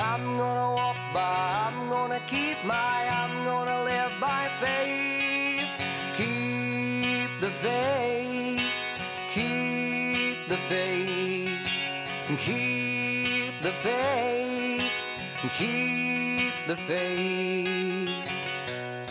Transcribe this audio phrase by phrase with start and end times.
[0.00, 5.68] I'm gonna walk by, I'm gonna keep my, I'm gonna live by faith.
[6.16, 8.62] Keep the faith,
[9.32, 11.58] keep the faith,
[12.38, 14.90] keep the faith,
[15.56, 18.10] keep the faith.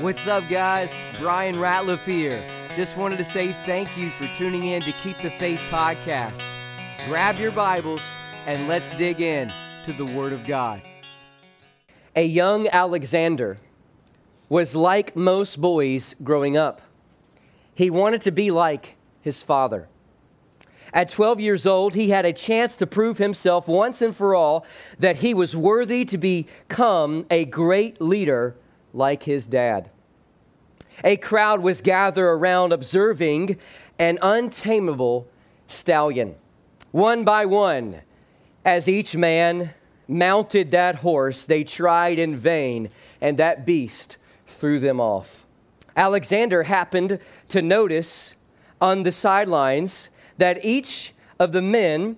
[0.02, 1.02] What's up, guys?
[1.18, 2.44] Bryan Ratliff here.
[2.76, 6.44] Just wanted to say thank you for tuning in to Keep the Faith podcast.
[7.06, 8.02] Grab your Bibles
[8.46, 9.50] and let's dig in
[9.84, 10.82] to the Word of God.
[12.16, 13.58] A young Alexander
[14.48, 16.82] was like most boys growing up.
[17.76, 19.90] He wanted to be like his father.
[20.94, 24.66] At 12 years old, he had a chance to prove himself once and for all
[25.00, 28.56] that he was worthy to become a great leader
[28.94, 29.90] like his dad.
[31.04, 33.58] A crowd was gathered around observing
[34.00, 35.28] an untamable
[35.68, 36.36] stallion.
[36.92, 38.02] One by one,
[38.66, 39.74] as each man
[40.08, 42.90] mounted that horse, they tried in vain,
[43.22, 44.18] and that beast
[44.48, 45.46] threw them off.
[45.96, 48.36] Alexander happened to notice
[48.82, 52.18] on the sidelines that each of the men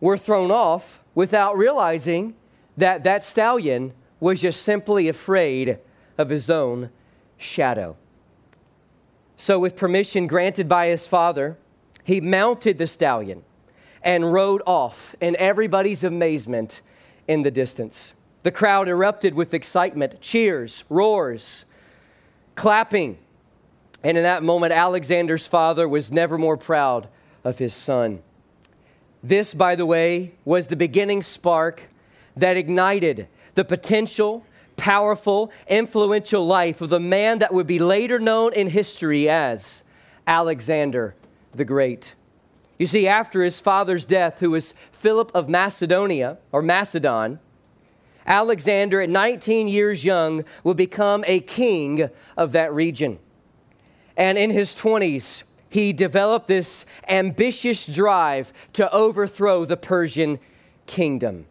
[0.00, 2.34] were thrown off without realizing
[2.76, 5.78] that that stallion was just simply afraid
[6.18, 6.90] of his own
[7.36, 7.96] shadow.
[9.36, 11.58] So, with permission granted by his father,
[12.04, 13.42] he mounted the stallion
[14.06, 16.80] and rode off in everybody's amazement
[17.26, 18.14] in the distance.
[18.44, 21.64] The crowd erupted with excitement, cheers, roars,
[22.54, 23.18] clapping.
[24.04, 27.08] And in that moment, Alexander's father was never more proud
[27.42, 28.22] of his son.
[29.24, 31.88] This, by the way, was the beginning spark
[32.36, 34.46] that ignited the potential,
[34.76, 39.82] powerful, influential life of the man that would be later known in history as
[40.28, 41.16] Alexander
[41.52, 42.14] the Great.
[42.78, 47.40] You see, after his father's death, who was Philip of Macedonia, or Macedon,
[48.26, 53.18] Alexander, at 19 years young, would become a king of that region.
[54.16, 60.38] And in his 20s, he developed this ambitious drive to overthrow the Persian
[60.86, 61.46] kingdom.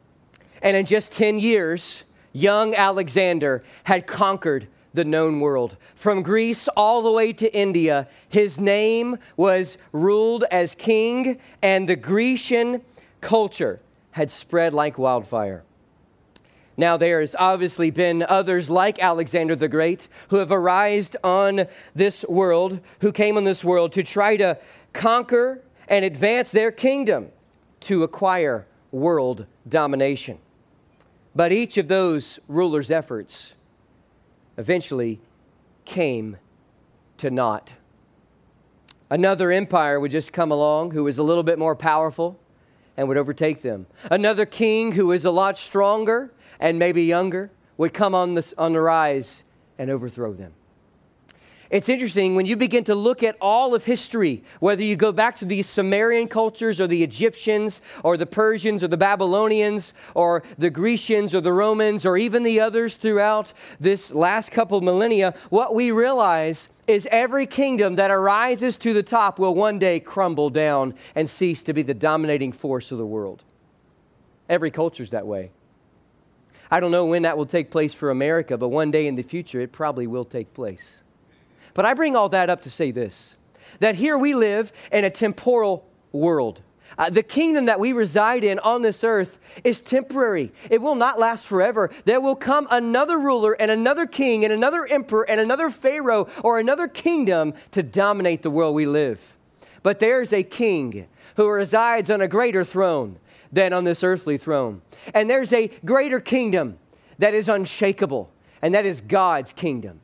[0.62, 2.04] And in just 10 years,
[2.34, 5.78] young Alexander had conquered the known world.
[5.96, 11.96] From Greece all the way to India, his name was ruled as king, and the
[11.96, 12.82] Grecian
[13.22, 13.80] culture
[14.12, 15.64] had spread like wildfire.
[16.78, 22.26] Now, there has obviously been others like Alexander the Great who have arisen on this
[22.28, 24.58] world, who came on this world to try to
[24.92, 27.30] conquer and advance their kingdom
[27.82, 30.38] to acquire world domination.
[31.36, 33.54] But each of those rulers' efforts
[34.58, 35.20] eventually
[35.86, 36.38] came
[37.18, 37.74] to naught.
[39.10, 42.40] Another empire would just come along who was a little bit more powerful
[42.98, 43.86] and would overtake them.
[44.10, 48.74] Another king who was a lot stronger and maybe younger would come on the, on
[48.74, 49.44] the rise
[49.78, 50.54] and overthrow them.
[51.70, 55.38] It's interesting when you begin to look at all of history, whether you go back
[55.40, 60.70] to the Sumerian cultures or the Egyptians or the Persians or the Babylonians or the
[60.70, 65.90] Grecians or the Romans or even the others throughout this last couple millennia, what we
[65.90, 71.28] realize is every kingdom that arises to the top will one day crumble down and
[71.28, 73.44] cease to be the dominating force of the world.
[74.48, 75.50] Every culture is that way.
[76.70, 79.24] I don't know when that will take place for America, but one day in the
[79.24, 81.02] future it probably will take place.
[81.76, 83.38] But I bring all that up to say this
[83.80, 86.62] that here we live in a temporal world.
[86.98, 90.54] Uh, the kingdom that we reside in on this earth is temporary.
[90.70, 91.92] It will not last forever.
[92.06, 96.58] There will come another ruler and another king and another emperor and another pharaoh or
[96.58, 99.36] another kingdom to dominate the world we live.
[99.84, 103.20] But there's a king who resides on a greater throne
[103.52, 104.82] than on this earthly throne.
[105.14, 106.80] And there's a greater kingdom
[107.20, 108.32] that is unshakable,
[108.62, 110.00] and that is God's kingdom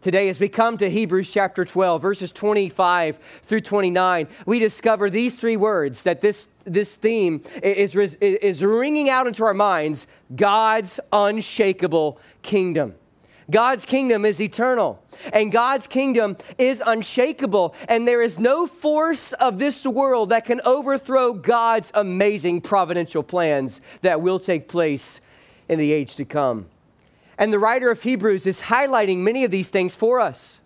[0.00, 5.34] today as we come to Hebrews chapter 12, verses 25 through 29, we discover these
[5.34, 12.18] three words that this, this theme is, is ringing out into our minds God's unshakable
[12.42, 12.94] kingdom.
[13.50, 15.02] God's kingdom is eternal,
[15.32, 20.60] and God's kingdom is unshakable, and there is no force of this world that can
[20.64, 25.20] overthrow God's amazing providential plans that will take place
[25.68, 26.66] in the age to come.
[27.40, 30.60] And the writer of Hebrews is highlighting many of these things for us.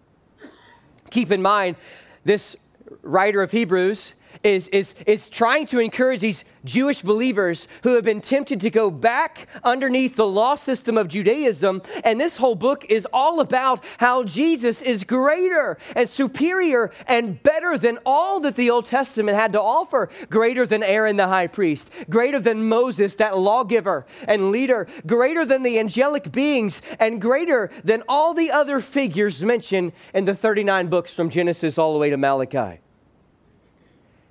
[1.11, 1.77] Keep in mind,
[2.25, 2.57] this
[3.01, 4.15] writer of Hebrews
[4.45, 8.91] is, is, is trying to encourage these Jewish believers who have been tempted to go
[8.91, 11.83] back underneath the law system of Judaism.
[12.05, 17.77] And this whole book is all about how Jesus is greater and superior and better
[17.79, 21.91] than all that the Old Testament had to offer, greater than Aaron the high priest,
[22.11, 28.03] greater than Moses, that lawgiver and leader, greater than the angelic beings, and greater than
[28.09, 32.17] all the other figures mentioned in the 39 books from Genesis all the way to
[32.17, 32.81] Malachi.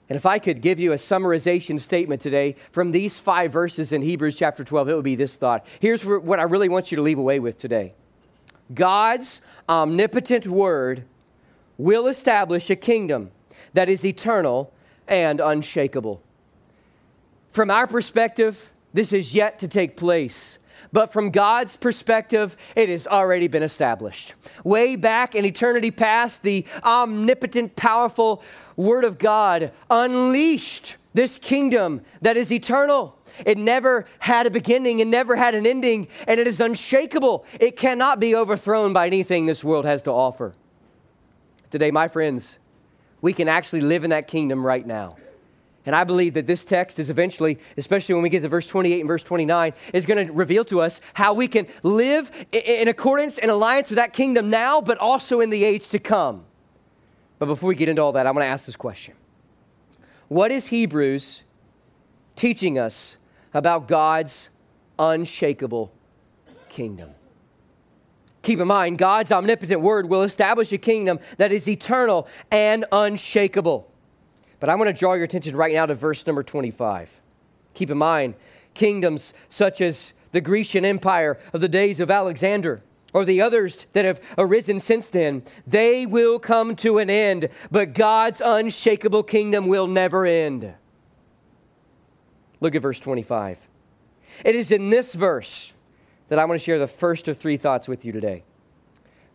[0.09, 4.01] And if I could give you a summarization statement today from these five verses in
[4.01, 5.65] Hebrews chapter 12, it would be this thought.
[5.79, 7.93] Here's what I really want you to leave away with today
[8.73, 11.05] God's omnipotent word
[11.77, 13.31] will establish a kingdom
[13.73, 14.73] that is eternal
[15.07, 16.21] and unshakable.
[17.51, 20.59] From our perspective, this is yet to take place.
[20.93, 24.35] But from God's perspective, it has already been established.
[24.63, 28.43] Way back in eternity past, the omnipotent, powerful
[28.77, 33.17] Word of God unleashed this kingdom that is eternal.
[33.43, 37.45] It never had a beginning and never had an ending, and it is unshakable.
[37.59, 40.53] It cannot be overthrown by anything this world has to offer.
[41.71, 42.59] Today, my friends,
[43.19, 45.17] we can actually live in that kingdom right now.
[45.85, 49.01] And I believe that this text is eventually, especially when we get to verse 28
[49.01, 53.37] and verse 29, is going to reveal to us how we can live in accordance
[53.37, 56.45] and alliance with that kingdom now, but also in the age to come.
[57.37, 59.15] But before we get into all that, I'm going to ask this question
[60.29, 61.43] What is Hebrews
[62.35, 63.17] teaching us
[63.53, 64.49] about God's
[64.97, 65.91] unshakable
[66.69, 67.09] kingdom?
[68.43, 73.92] Keep in mind, God's omnipotent word will establish a kingdom that is eternal and unshakable.
[74.63, 77.19] But I want to draw your attention right now to verse number 25.
[77.73, 78.35] Keep in mind,
[78.73, 82.81] kingdoms such as the Grecian Empire of the days of Alexander
[83.11, 87.93] or the others that have arisen since then, they will come to an end, but
[87.93, 90.73] God's unshakable kingdom will never end.
[92.61, 93.67] Look at verse 25.
[94.45, 95.73] It is in this verse
[96.29, 98.45] that I want to share the first of three thoughts with you today.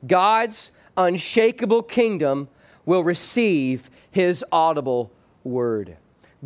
[0.07, 2.49] God's unshakable kingdom
[2.87, 5.13] will receive his audible
[5.45, 5.97] word.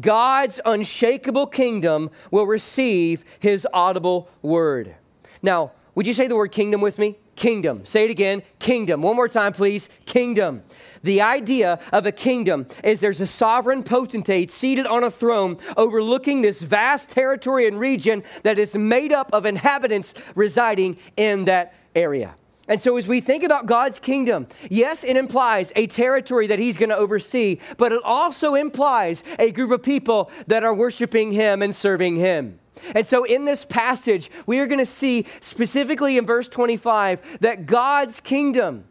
[0.01, 4.95] God's unshakable kingdom will receive his audible word.
[5.43, 7.19] Now, would you say the word kingdom with me?
[7.37, 7.85] Kingdom.
[7.85, 8.43] Say it again.
[8.59, 9.03] Kingdom.
[9.03, 9.89] One more time, please.
[10.07, 10.63] Kingdom.
[11.03, 16.43] The idea of a kingdom is there's a sovereign potentate seated on a throne overlooking
[16.43, 22.35] this vast territory and region that is made up of inhabitants residing in that area.
[22.73, 26.79] And so, as we think about God's kingdom, yes, it implies a territory that He's
[26.79, 31.61] going to oversee, but it also implies a group of people that are worshiping Him
[31.61, 32.59] and serving Him.
[32.95, 37.67] And so, in this passage, we are going to see specifically in verse 25 that
[37.67, 38.85] God's kingdom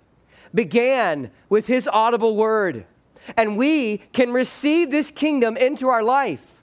[0.54, 2.86] began with His audible word.
[3.36, 6.62] And we can receive this kingdom into our life.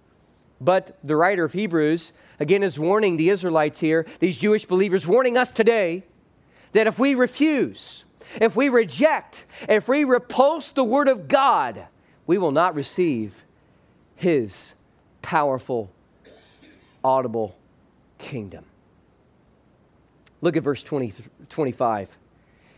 [0.60, 5.36] But the writer of Hebrews, again, is warning the Israelites here, these Jewish believers, warning
[5.36, 6.04] us today
[6.78, 8.04] that if we refuse,
[8.40, 11.86] if we reject, if we repulse the Word of God,
[12.24, 13.44] we will not receive
[14.14, 14.74] His
[15.20, 15.90] powerful,
[17.02, 17.56] audible
[18.18, 18.64] kingdom.
[20.40, 21.14] Look at verse 20,
[21.48, 22.16] 25.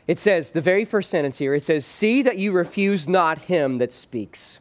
[0.06, 3.76] It says, the very first sentence here, it says, See that you refuse not him
[3.78, 4.60] that speaks.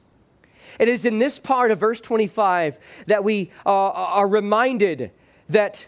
[0.79, 2.77] It is in this part of verse 25
[3.07, 5.11] that we uh, are reminded
[5.47, 5.87] that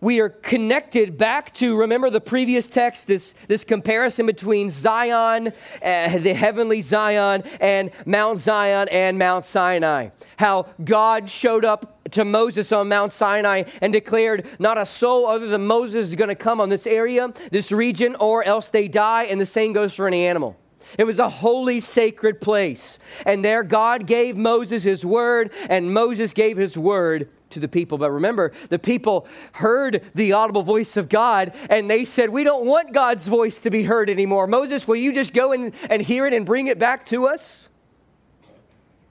[0.00, 5.48] we are connected back to remember the previous text this, this comparison between zion
[5.82, 10.10] uh, the heavenly zion and mount zion and mount sinai.
[10.36, 15.48] How god showed up to moses on mount sinai and declared not a soul other
[15.48, 19.24] than moses is going to come on this area this region or else they die.
[19.24, 20.56] And the same goes for any animal.
[20.96, 22.98] It was a holy, sacred place.
[23.26, 27.98] And there, God gave Moses his word, and Moses gave his word to the people.
[27.98, 32.66] But remember, the people heard the audible voice of God and they said, We don't
[32.66, 34.46] want God's voice to be heard anymore.
[34.46, 37.68] Moses, will you just go and, and hear it and bring it back to us?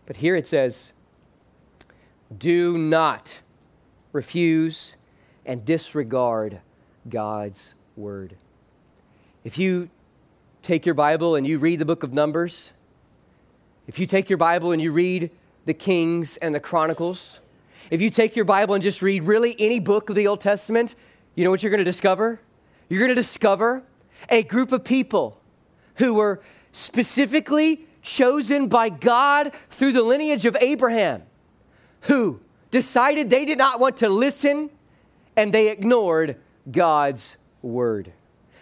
[0.06, 0.94] But here it says,
[2.36, 3.40] Do not
[4.14, 4.98] refuse
[5.46, 6.60] and disregard
[7.08, 8.36] God's word.
[9.44, 9.90] If you
[10.62, 12.74] take your Bible and you read the book of Numbers,
[13.88, 15.32] if you take your Bible and you read
[15.66, 17.40] the Kings and the Chronicles,
[17.90, 20.96] if you take your Bible and just read really any book of the Old Testament,
[21.36, 22.40] you know what you're going to discover?
[22.90, 23.84] You're going to discover
[24.30, 25.40] a group of people
[25.96, 26.42] who were
[26.72, 31.24] specifically chosen by God through the lineage of Abraham,
[32.02, 32.40] who
[32.72, 34.70] decided they did not want to listen
[35.36, 36.38] and they ignored
[36.70, 38.12] God's word.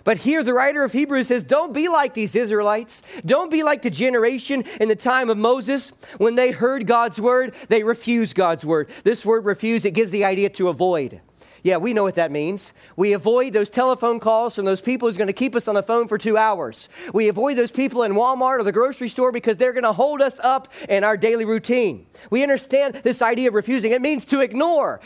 [0.06, 3.02] But here, the writer of Hebrews says, Don't be like these Israelites.
[3.26, 5.90] Don't be like the generation in the time of Moses.
[6.18, 8.88] When they heard God's word, they refused God's word.
[9.04, 11.22] This word refuse, it gives the idea to avoid.
[11.66, 12.74] Yeah, we know what that means.
[12.96, 15.82] We avoid those telephone calls from those people who's going to keep us on the
[15.82, 16.90] phone for two hours.
[17.12, 20.22] We avoid those people in Walmart or the grocery store because they're going to hold
[20.22, 22.06] us up in our daily routine.
[22.30, 23.94] We understand this idea of refusing.
[23.94, 25.00] It means to ignore.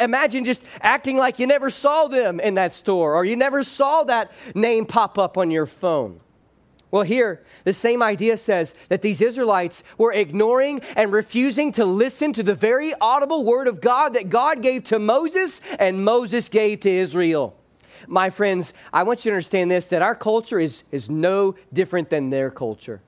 [0.00, 4.02] Imagine just acting like you never saw them in that store or you never saw
[4.02, 6.18] that name pop up on your phone.
[6.90, 12.32] Well, here, the same idea says that these Israelites were ignoring and refusing to listen
[12.32, 16.80] to the very audible word of God that God gave to Moses and Moses gave
[16.80, 17.56] to Israel.
[18.08, 22.10] My friends, I want you to understand this that our culture is, is no different
[22.10, 23.00] than their culture.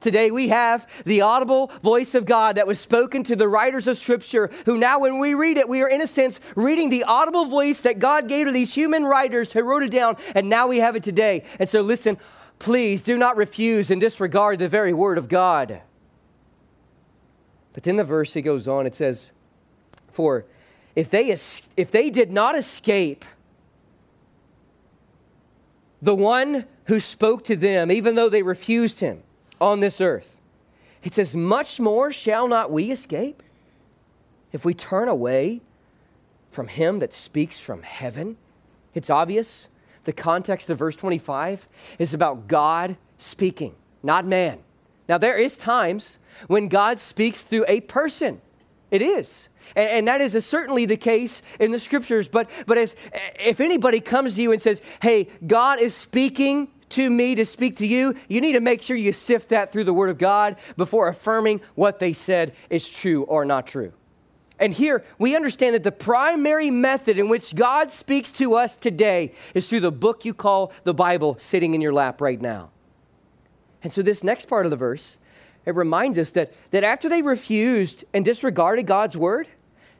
[0.00, 3.96] Today we have the audible voice of God that was spoken to the writers of
[3.98, 7.44] Scripture, who now, when we read it, we are in a sense reading the audible
[7.44, 10.78] voice that God gave to these human writers who wrote it down, and now we
[10.78, 11.44] have it today.
[11.60, 12.18] And so, listen,
[12.62, 15.80] Please do not refuse and disregard the very word of God.
[17.72, 19.32] But then the verse he goes on, it says,
[20.12, 20.44] For
[20.94, 23.24] if they, if they did not escape
[26.00, 29.24] the one who spoke to them, even though they refused him
[29.60, 30.38] on this earth,
[31.02, 33.42] it says, Much more shall not we escape
[34.52, 35.62] if we turn away
[36.52, 38.36] from him that speaks from heaven?
[38.94, 39.66] It's obvious
[40.04, 41.68] the context of verse 25
[41.98, 44.58] is about God speaking, not man.
[45.08, 48.40] Now, there is times when God speaks through a person.
[48.90, 49.48] It is.
[49.76, 52.28] And, and that is certainly the case in the scriptures.
[52.28, 52.96] But, but as,
[53.38, 57.76] if anybody comes to you and says, hey, God is speaking to me to speak
[57.76, 60.56] to you, you need to make sure you sift that through the Word of God
[60.76, 63.92] before affirming what they said is true or not true.
[64.62, 69.32] And here we understand that the primary method in which God speaks to us today
[69.54, 72.70] is through the book you call the Bible sitting in your lap right now.
[73.82, 75.18] And so, this next part of the verse,
[75.66, 79.48] it reminds us that, that after they refused and disregarded God's word,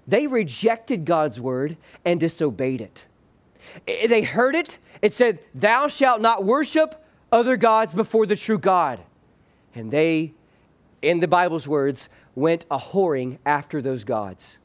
[0.07, 3.07] they rejected God's word and disobeyed it.
[3.87, 9.01] They heard it, it said, Thou shalt not worship other gods before the true God.
[9.75, 10.35] And they,
[11.01, 14.59] in the Bible's words, went a whoring after those gods.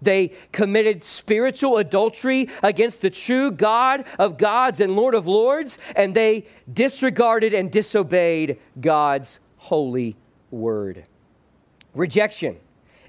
[0.00, 6.14] They committed spiritual adultery against the true God of gods and Lord of lords, and
[6.14, 10.16] they disregarded and disobeyed God's holy
[10.50, 11.04] word.
[11.94, 12.56] Rejection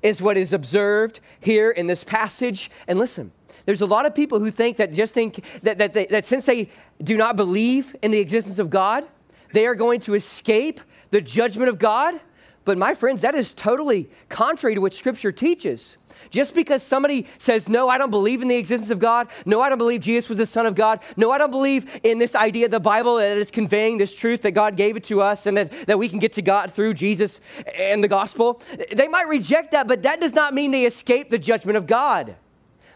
[0.04, 2.70] is what is observed here in this passage.
[2.88, 3.32] And listen,
[3.66, 6.46] there's a lot of people who think that just think that, that, they, that since
[6.46, 6.70] they
[7.02, 9.08] do not believe in the existence of God,
[9.54, 10.82] they are going to escape
[11.12, 12.20] the judgment of God.
[12.66, 15.98] But my friends, that is totally contrary to what Scripture teaches.
[16.30, 19.28] Just because somebody says, No, I don't believe in the existence of God.
[19.46, 21.02] No, I don't believe Jesus was the Son of God.
[21.18, 24.44] No, I don't believe in this idea of the Bible that is conveying this truth
[24.44, 26.94] that God gave it to us and that, that we can get to God through
[26.94, 27.42] Jesus
[27.76, 28.62] and the gospel.
[28.92, 32.36] They might reject that, but that does not mean they escape the judgment of God.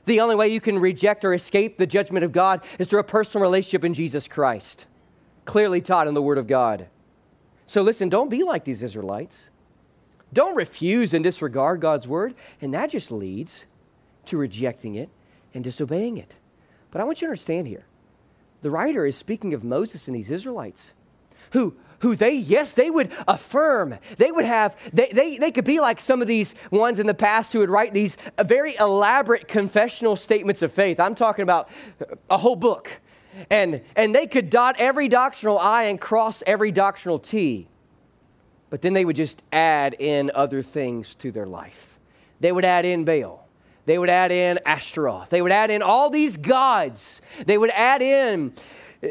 [0.05, 3.03] The only way you can reject or escape the judgment of God is through a
[3.03, 4.85] personal relationship in Jesus Christ,
[5.43, 6.87] clearly taught in the Word of God.
[7.65, 9.49] So listen, don't be like these Israelites.
[10.33, 13.65] Don't refuse and disregard God's word, and that just leads
[14.25, 15.09] to rejecting it
[15.53, 16.35] and disobeying it.
[16.91, 17.85] But I want you to understand here
[18.61, 20.93] the writer is speaking of Moses and these Israelites
[21.51, 23.97] who who they, yes, they would affirm.
[24.17, 27.13] They would have, they, they, they could be like some of these ones in the
[27.13, 30.99] past who would write these uh, very elaborate confessional statements of faith.
[30.99, 31.69] I'm talking about
[32.29, 33.01] a whole book.
[33.49, 37.67] And, and they could dot every doctrinal I and cross every doctrinal T.
[38.69, 41.97] But then they would just add in other things to their life.
[42.39, 43.47] They would add in Baal.
[43.85, 45.29] They would add in Ashtaroth.
[45.29, 47.21] They would add in all these gods.
[47.45, 48.53] They would add in
[49.01, 49.07] uh,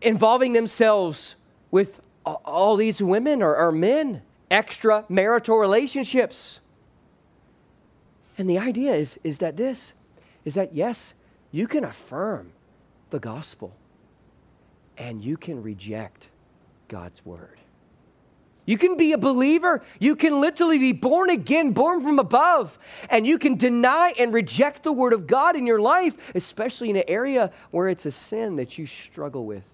[0.00, 1.36] involving themselves
[1.70, 6.60] with all these women or, or men, extramarital relationships.
[8.36, 9.94] And the idea is, is that this
[10.44, 11.14] is that yes,
[11.52, 12.52] you can affirm
[13.10, 13.76] the gospel
[14.98, 16.28] and you can reject
[16.88, 17.58] God's word.
[18.64, 19.82] You can be a believer.
[19.98, 22.78] You can literally be born again, born from above.
[23.10, 26.96] And you can deny and reject the word of God in your life, especially in
[26.96, 29.64] an area where it's a sin that you struggle with.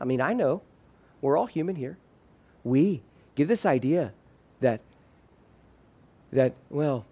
[0.00, 0.62] I mean, I know
[1.20, 1.98] we're all human here.
[2.64, 3.02] We
[3.36, 4.12] give this idea
[4.60, 4.80] that,
[6.32, 7.06] that well,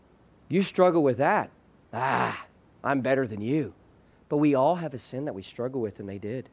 [0.49, 1.51] you struggle with that.
[1.93, 2.47] Ah,
[2.83, 3.73] I'm better than you.
[4.29, 6.49] But we all have a sin that we struggle with, and they did.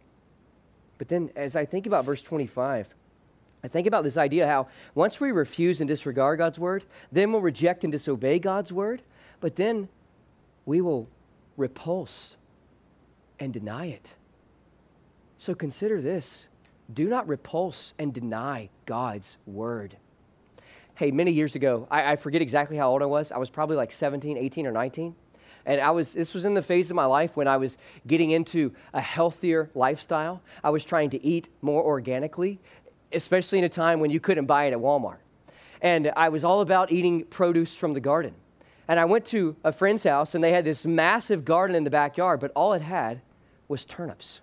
[0.99, 2.93] But then, as I think about verse 25,
[3.63, 7.41] I think about this idea how once we refuse and disregard God's word, then we'll
[7.41, 9.01] reject and disobey God's word,
[9.39, 9.87] but then
[10.65, 11.07] we will
[11.57, 12.37] repulse
[13.39, 14.13] and deny it.
[15.37, 16.47] So consider this
[16.93, 19.97] do not repulse and deny God's word.
[20.95, 23.31] Hey, many years ago, I, I, forget exactly how old I was.
[23.31, 25.15] I was probably like 17, 18, or 19.
[25.65, 27.77] And I was, this was in the phase of my life when I was
[28.07, 30.41] getting into a healthier lifestyle.
[30.63, 32.59] I was trying to eat more organically,
[33.13, 35.17] especially in a time when you couldn't buy it at Walmart.
[35.81, 38.35] And I was all about eating produce from the garden.
[38.87, 41.89] And I went to a friend's house, and they had this massive garden in the
[41.89, 43.21] backyard, but all it had
[43.67, 44.41] was turnips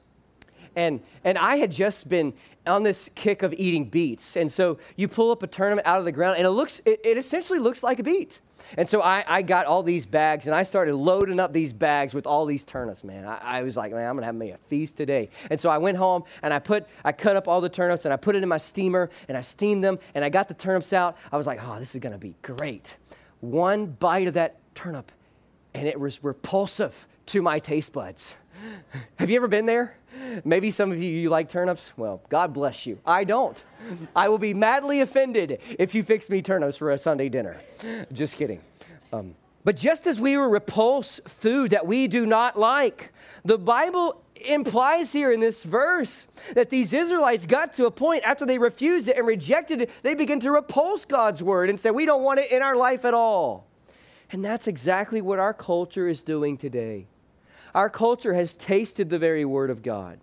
[0.77, 2.33] and and I had just been
[2.67, 6.05] on this kick of eating beets, and so you pull up a turnip out of
[6.05, 8.41] the ground, and it looks it, it essentially looks like a beet.
[8.77, 12.13] And so I, I got all these bags and I started loading up these bags
[12.15, 13.25] with all these turnips, man.
[13.25, 15.31] I, I was like, man, I'm gonna have me a feast today.
[15.51, 18.13] And so I went home and I put, I cut up all the turnips and
[18.13, 20.93] I put it in my steamer and I steamed them and I got the turnips
[20.93, 21.17] out.
[21.33, 22.97] I was like, oh, this is gonna be great.
[23.41, 25.13] One bite of that turnip
[25.75, 28.35] and it was repulsive to my taste buds.
[29.17, 29.98] Have you ever been there?
[30.45, 31.93] Maybe some of you, you like turnips.
[31.97, 32.99] Well, God bless you.
[33.05, 33.63] I don't.
[34.15, 37.61] I will be madly offended if you fix me turnips for a Sunday dinner.
[38.13, 38.61] Just kidding.
[39.13, 39.35] Um,
[39.65, 43.13] but just as we repulse food that we do not like,
[43.45, 48.47] the Bible implies here in this verse that these Israelites got to a point after
[48.47, 52.07] they refused it and rejected it, they begin to repulse God's word and say, We
[52.07, 53.67] don't want it in our life at all.
[54.31, 57.07] And that's exactly what our culture is doing today.
[57.75, 60.21] Our culture has tasted the very word of God.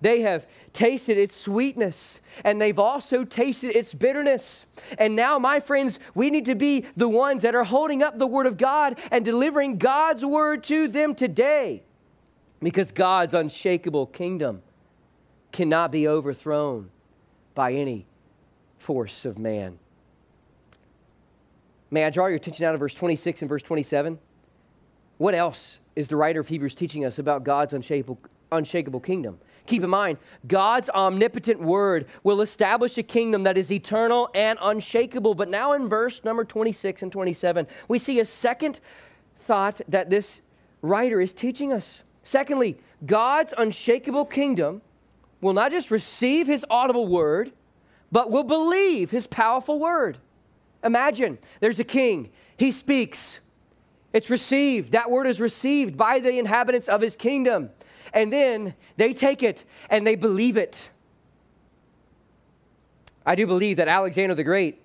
[0.00, 4.66] They have tasted its sweetness and they've also tasted its bitterness.
[4.96, 8.26] And now, my friends, we need to be the ones that are holding up the
[8.26, 11.82] word of God and delivering God's word to them today
[12.60, 14.62] because God's unshakable kingdom
[15.50, 16.90] cannot be overthrown
[17.54, 18.06] by any
[18.78, 19.78] force of man.
[21.90, 24.18] May I draw your attention out of verse 26 and verse 27?
[25.18, 28.18] What else is the writer of Hebrews teaching us about God's unshakable,
[28.52, 29.38] unshakable kingdom.
[29.66, 35.34] Keep in mind, God's omnipotent word will establish a kingdom that is eternal and unshakable.
[35.34, 38.80] But now in verse number 26 and 27, we see a second
[39.40, 40.40] thought that this
[40.82, 42.04] writer is teaching us.
[42.22, 44.82] Secondly, God's unshakable kingdom
[45.40, 47.52] will not just receive his audible word,
[48.10, 50.18] but will believe his powerful word.
[50.82, 53.40] Imagine there's a king, he speaks.
[54.12, 54.92] It's received.
[54.92, 57.70] That word is received by the inhabitants of his kingdom.
[58.12, 60.90] And then they take it and they believe it.
[63.26, 64.80] I do believe that Alexander the Great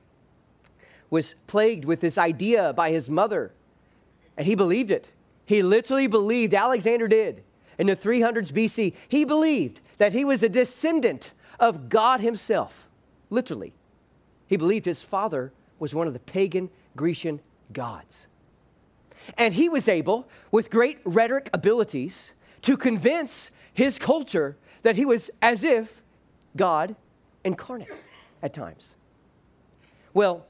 [1.10, 3.54] was plagued with this idea by his mother,
[4.36, 5.12] and he believed it.
[5.46, 7.44] He literally believed, Alexander did,
[7.78, 12.88] in the 300s BC, he believed that he was a descendant of God himself.
[13.30, 13.74] Literally.
[14.48, 17.40] He believed his father was one of the pagan Grecian
[17.72, 18.28] gods.
[19.38, 22.34] And he was able, with great rhetoric abilities,
[22.64, 26.02] to convince his culture that he was as if
[26.56, 26.96] God
[27.44, 27.90] incarnate
[28.42, 28.96] at times.
[30.14, 30.46] Well,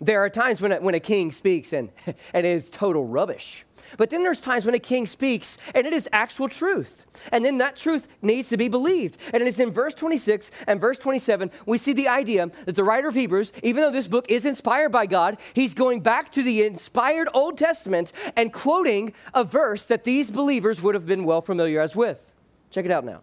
[0.00, 3.64] there are times when a, when a king speaks and, and it is total rubbish.
[3.96, 7.06] But then there's times when a king speaks and it is actual truth.
[7.32, 9.16] And then that truth needs to be believed.
[9.32, 12.84] And it is in verse 26 and verse 27, we see the idea that the
[12.84, 16.42] writer of Hebrews, even though this book is inspired by God, he's going back to
[16.42, 21.40] the inspired Old Testament and quoting a verse that these believers would have been well
[21.40, 22.32] familiarized with.
[22.70, 23.22] Check it out now.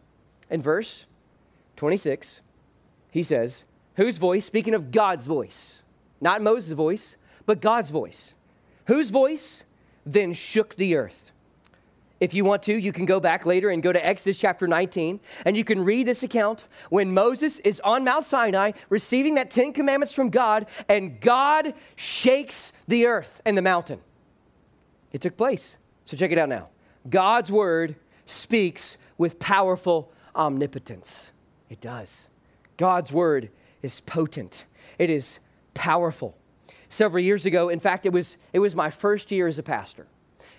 [0.50, 1.06] In verse
[1.76, 2.42] 26,
[3.12, 4.46] he says, Whose voice?
[4.46, 5.84] Speaking of God's voice
[6.22, 8.34] not Moses' voice, but God's voice.
[8.86, 9.64] Whose voice
[10.06, 11.32] then shook the earth?
[12.20, 15.20] If you want to, you can go back later and go to Exodus chapter 19,
[15.44, 19.74] and you can read this account when Moses is on Mount Sinai receiving that Ten
[19.74, 24.00] Commandments from God, and God shakes the earth and the mountain.
[25.12, 25.78] It took place.
[26.06, 26.70] So check it out now.
[27.10, 31.32] God's word speaks with powerful omnipotence.
[31.70, 32.28] It does.
[32.78, 33.50] God's word
[33.82, 34.66] is potent,
[34.98, 35.40] it is
[35.76, 36.36] powerful.
[36.90, 40.08] Several years ago, in fact, it was, it was my first year as a pastor.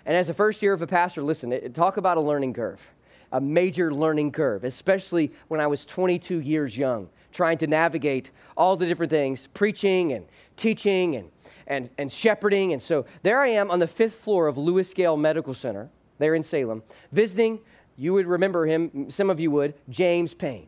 [0.05, 2.93] And as a first year of a pastor, listen, it, talk about a learning curve,
[3.33, 8.77] a major learning curve, especially when I was 22 years young, trying to navigate all
[8.77, 10.25] the different things, preaching and
[10.55, 11.29] teaching and,
[11.67, 12.71] and, and shepherding.
[12.71, 16.35] And so there I am on the fifth floor of Lewis Gale Medical Center there
[16.35, 17.59] in Salem, visiting,
[17.97, 20.67] you would remember him, some of you would, James Payne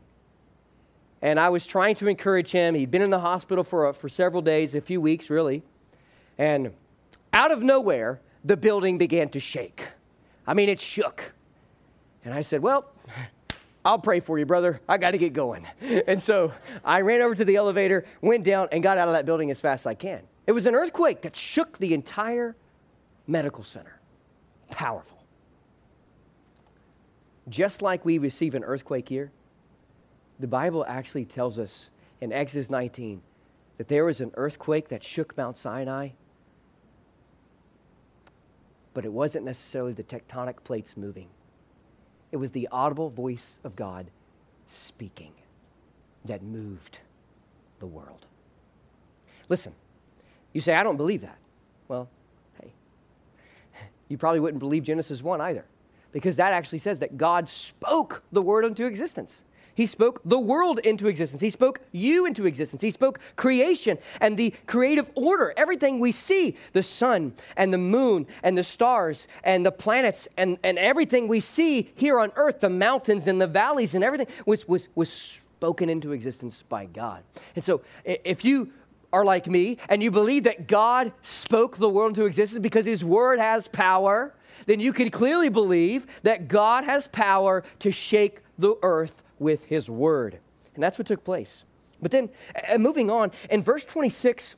[1.21, 2.75] and I was trying to encourage him.
[2.75, 5.63] He'd been in the hospital for, uh, for several days, a few weeks really.
[6.37, 6.73] And
[7.33, 9.83] out of nowhere, the building began to shake.
[10.47, 11.33] I mean, it shook.
[12.23, 12.85] And I said, Well,
[13.83, 14.81] I'll pray for you, brother.
[14.87, 15.65] I got to get going.
[16.07, 16.53] And so
[16.83, 19.59] I ran over to the elevator, went down, and got out of that building as
[19.59, 20.21] fast as I can.
[20.47, 22.55] It was an earthquake that shook the entire
[23.27, 23.99] medical center.
[24.71, 25.17] Powerful.
[27.47, 29.31] Just like we receive an earthquake here,
[30.39, 31.89] the Bible actually tells us
[32.21, 33.21] in Exodus 19
[33.77, 36.09] that there was an earthquake that shook Mount Sinai,
[38.93, 41.27] but it wasn't necessarily the tectonic plates moving.
[42.31, 44.07] It was the audible voice of God
[44.67, 45.31] speaking
[46.25, 46.99] that moved
[47.79, 48.25] the world.
[49.47, 49.73] Listen,
[50.53, 51.37] you say, I don't believe that.
[51.87, 52.09] Well,
[52.61, 52.71] hey,
[54.07, 55.65] you probably wouldn't believe Genesis 1 either,
[56.11, 59.43] because that actually says that God spoke the word into existence.
[59.79, 61.41] He spoke the world into existence.
[61.41, 62.81] He spoke you into existence.
[62.81, 65.53] He spoke creation and the creative order.
[65.55, 70.57] Everything we see the sun and the moon and the stars and the planets and,
[70.65, 74.67] and everything we see here on earth, the mountains and the valleys and everything was,
[74.67, 77.23] was, was spoken into existence by God.
[77.55, 78.73] And so if you
[79.13, 83.05] are like me and you believe that God spoke the world into existence because his
[83.05, 88.75] word has power, then you can clearly believe that God has power to shake the
[88.83, 90.39] earth with his word.
[90.75, 91.63] And that's what took place.
[92.01, 92.29] But then,
[92.69, 94.55] uh, moving on, in verse 26,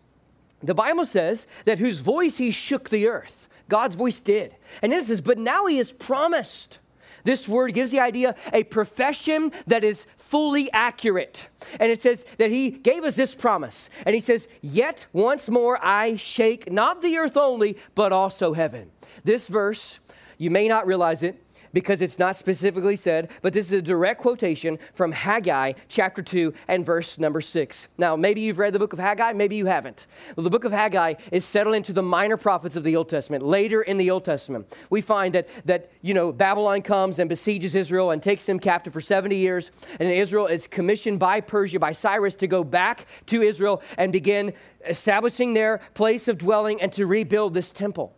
[0.62, 3.48] the Bible says that whose voice he shook the earth.
[3.68, 4.56] God's voice did.
[4.82, 6.80] And then it says, but now he has promised.
[7.24, 11.50] This word gives the idea a profession that is fully accurate.
[11.80, 13.90] And it says that he gave us this promise.
[14.06, 18.92] And he says, Yet once more I shake not the earth only, but also heaven.
[19.24, 20.00] This verse,
[20.38, 21.42] you may not realize it,
[21.74, 26.54] because it's not specifically said, but this is a direct quotation from Haggai chapter 2
[26.68, 27.88] and verse number 6.
[27.98, 30.08] Now, maybe you've read the book of Haggai, maybe you haven't.
[30.36, 33.44] Well, the book of Haggai is settled into the minor prophets of the Old Testament.
[33.44, 37.76] Later in the Old Testament, we find that, that you know, Babylon comes and besieges
[37.76, 41.92] Israel and takes them captive for 70 years, and Israel is commissioned by Persia, by
[41.92, 44.54] Cyrus, to go back to Israel and begin
[44.88, 48.14] establishing their place of dwelling and to rebuild this temple.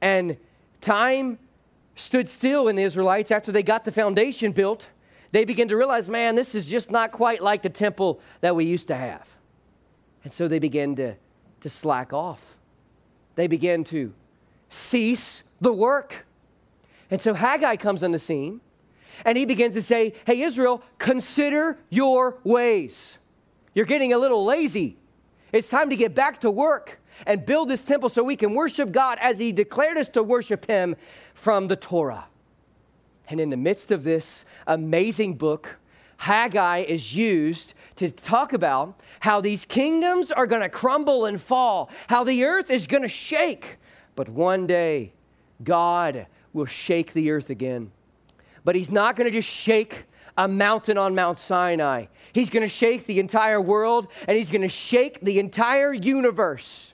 [0.00, 0.36] And
[0.80, 1.38] time
[1.94, 4.88] stood still in the Israelites after they got the foundation built.
[5.32, 8.64] They began to realize, man, this is just not quite like the temple that we
[8.64, 9.28] used to have.
[10.22, 11.14] And so they began to,
[11.60, 12.56] to slack off.
[13.34, 14.12] They began to
[14.68, 16.26] cease the work.
[17.10, 18.60] And so Haggai comes on the scene
[19.24, 23.18] and he begins to say, Hey, Israel, consider your ways.
[23.74, 24.96] You're getting a little lazy.
[25.52, 28.92] It's time to get back to work and build this temple so we can worship
[28.92, 30.96] God as He declared us to worship Him
[31.34, 32.26] from the Torah.
[33.28, 35.78] And in the midst of this amazing book,
[36.18, 41.90] Haggai is used to talk about how these kingdoms are going to crumble and fall,
[42.08, 43.76] how the earth is going to shake.
[44.14, 45.12] But one day,
[45.62, 47.92] God will shake the earth again.
[48.64, 50.04] But He's not going to just shake
[50.36, 54.62] a mountain on Mount Sinai, He's going to shake the entire world and He's going
[54.62, 56.93] to shake the entire universe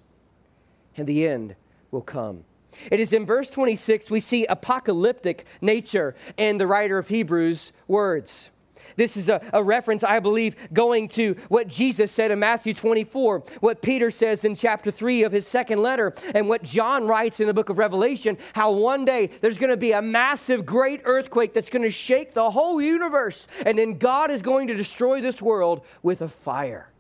[0.96, 1.55] and the end
[1.90, 2.44] will come.
[2.90, 8.50] It is in verse 26 we see apocalyptic nature in the writer of Hebrews' words.
[8.96, 13.40] This is a, a, reference, I believe, going to what Jesus said in Matthew 24,
[13.61, 17.46] what Peter says in chapter 3 of his second letter, and what John writes in
[17.46, 21.55] the book of Revelation how one day there's going to be a massive, great earthquake
[21.55, 25.40] that's going to shake the whole universe, and then God is going to destroy this
[25.40, 26.90] world with a fire.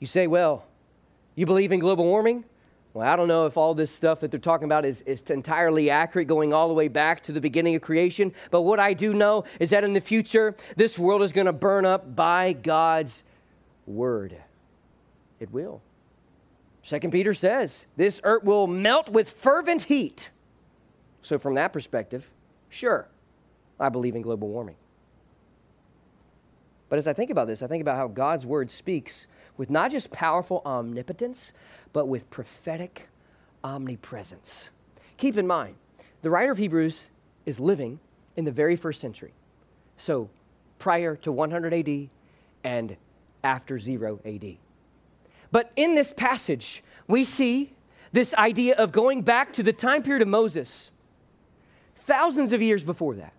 [0.00, 0.66] You say, well,
[1.40, 2.44] you believe in global warming?
[2.92, 5.88] Well, I don't know if all this stuff that they're talking about is, is entirely
[5.88, 8.34] accurate, going all the way back to the beginning of creation.
[8.50, 11.52] But what I do know is that in the future, this world is going to
[11.52, 13.22] burn up by God's
[13.86, 14.36] word.
[15.38, 15.80] It will.
[16.82, 20.30] Second Peter says this earth will melt with fervent heat.
[21.22, 22.30] So, from that perspective,
[22.70, 23.08] sure,
[23.78, 24.76] I believe in global warming.
[26.90, 29.26] But as I think about this, I think about how God's word speaks
[29.60, 31.52] with not just powerful omnipotence,
[31.92, 33.10] but with prophetic
[33.62, 34.70] omnipresence.
[35.18, 35.74] Keep in mind,
[36.22, 37.10] the writer of Hebrews
[37.44, 38.00] is living
[38.36, 39.34] in the very first century.
[39.98, 40.30] So
[40.78, 42.08] prior to 100 AD
[42.64, 42.96] and
[43.44, 44.56] after 0 AD.
[45.52, 47.74] But in this passage, we see
[48.12, 50.90] this idea of going back to the time period of Moses,
[51.96, 53.34] thousands of years before that.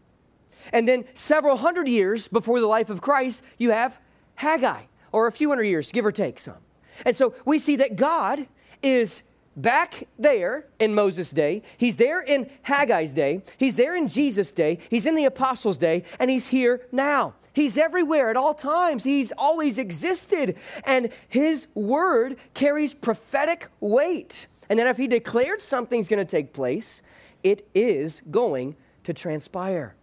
[0.72, 4.00] And then several hundred years before the life of Christ, you have
[4.36, 6.58] Haggai or a few hundred years, give or take some.
[7.06, 8.48] And so we see that God
[8.84, 9.24] is
[9.56, 11.62] back there in Moses' day.
[11.78, 13.42] He's there in Haggai's day.
[13.58, 14.80] He's there in Jesus' day.
[14.90, 16.04] He's in the apostles' day.
[16.20, 17.34] And he's here now.
[17.54, 19.04] He's everywhere at all times.
[19.04, 20.56] He's always existed.
[20.86, 24.48] And his word carries prophetic weight.
[24.70, 27.02] And then if he declared something's going to take place,
[27.44, 29.96] it is going to transpire.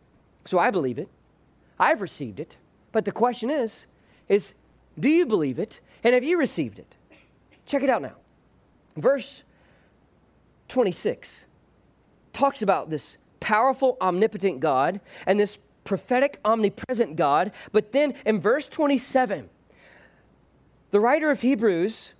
[0.44, 1.08] So I believe it.
[1.78, 2.56] I've received it.
[2.92, 3.86] But the question is,
[4.28, 4.52] is
[4.98, 5.80] do you believe it?
[6.04, 6.94] And have you received it?
[7.66, 8.14] Check it out now.
[8.96, 9.44] Verse
[10.68, 11.46] 26
[12.32, 17.52] talks about this powerful, omnipotent God and this prophetic, omnipresent God.
[17.72, 19.48] But then in verse 27,
[20.90, 22.14] the writer of Hebrews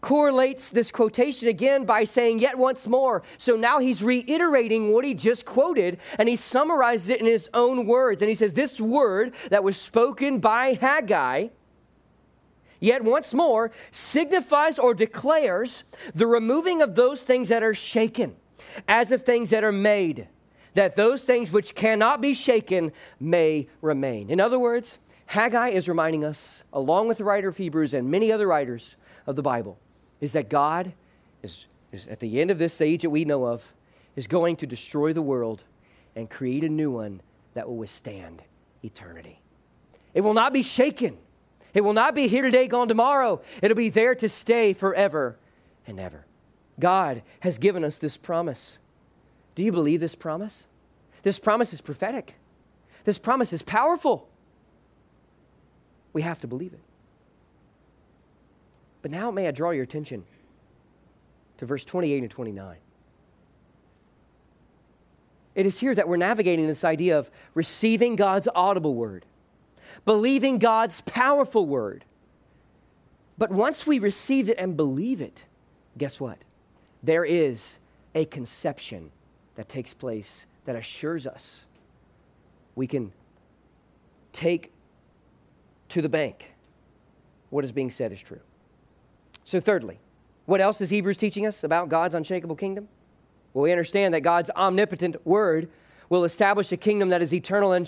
[0.00, 3.22] correlates this quotation again by saying, Yet once more.
[3.38, 7.86] So now he's reiterating what he just quoted and he summarizes it in his own
[7.86, 8.22] words.
[8.22, 11.48] And he says, This word that was spoken by Haggai,
[12.82, 18.36] yet once more, signifies or declares the removing of those things that are shaken,
[18.88, 20.26] as of things that are made,
[20.74, 24.28] that those things which cannot be shaken may remain.
[24.28, 28.32] In other words, Haggai is reminding us, along with the writer of Hebrews and many
[28.32, 29.78] other writers of the Bible,
[30.20, 30.92] is that God
[31.42, 33.72] is, is at the end of this age that we know of,
[34.16, 35.64] is going to destroy the world
[36.16, 37.22] and create a new one
[37.54, 38.42] that will withstand
[38.82, 39.40] eternity.
[40.14, 41.16] It will not be shaken.
[41.74, 43.40] It will not be here today, gone tomorrow.
[43.62, 45.36] It'll be there to stay forever
[45.86, 46.26] and ever.
[46.78, 48.78] God has given us this promise.
[49.54, 50.66] Do you believe this promise?
[51.22, 52.34] This promise is prophetic.
[53.04, 54.28] This promise is powerful.
[56.12, 56.80] We have to believe it.
[59.00, 60.24] But now may I draw your attention
[61.58, 62.76] to verse 28 and 29.
[65.54, 69.24] It is here that we're navigating this idea of receiving God's audible word,
[70.04, 72.04] believing God's powerful word.
[73.38, 75.44] But once we receive it and believe it,
[75.98, 76.38] guess what?
[77.02, 77.78] There is
[78.14, 79.10] a conception
[79.56, 81.64] that takes place that assures us
[82.74, 83.12] we can
[84.32, 84.72] take
[85.88, 86.52] to the bank
[87.50, 88.40] what is being said is true.
[89.44, 89.98] So, thirdly,
[90.46, 92.88] what else is Hebrews teaching us about God's unshakable kingdom?
[93.52, 95.68] Well, we understand that God's omnipotent word
[96.08, 97.86] will establish a kingdom that is eternal and,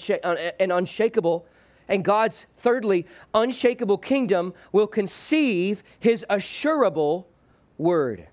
[0.60, 1.46] unshakable.
[1.88, 7.28] And God's, thirdly, unshakable kingdom will conceive his assurable
[7.76, 8.28] word.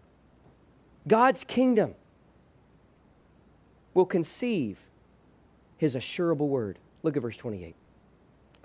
[1.07, 1.95] God's kingdom
[3.93, 4.79] will conceive
[5.77, 6.79] his assurable word.
[7.03, 7.75] Look at verse 28.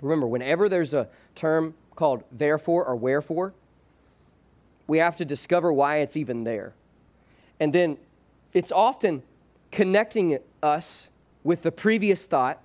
[0.01, 3.53] Remember, whenever there's a term called therefore or wherefore,
[4.85, 6.73] we have to discover why it's even there.
[7.59, 7.97] And then
[8.53, 9.23] it's often
[9.71, 11.09] connecting us
[11.43, 12.61] with the previous thought